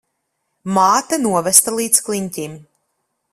Māte 0.77 1.19
novesta 1.27 1.75
līdz 1.81 2.01
kliņķim. 2.09 2.57